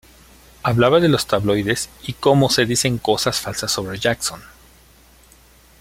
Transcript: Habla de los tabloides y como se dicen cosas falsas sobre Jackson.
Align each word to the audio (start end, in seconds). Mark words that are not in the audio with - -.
Habla 0.63 0.89
de 0.99 1.09
los 1.09 1.27
tabloides 1.27 1.91
y 2.01 2.13
como 2.13 2.49
se 2.49 2.65
dicen 2.65 2.97
cosas 2.97 3.39
falsas 3.39 3.71
sobre 3.71 3.99
Jackson. 3.99 4.41